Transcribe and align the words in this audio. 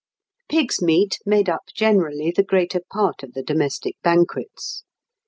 ]Pigs' 0.49 0.81
meat 0.81 1.19
made 1.27 1.47
up 1.47 1.61
generally 1.75 2.33
the 2.35 2.41
greater 2.41 2.81
part 2.91 3.21
of 3.21 3.33
the 3.33 3.43
domestic 3.43 3.97
banquets. 4.01 4.83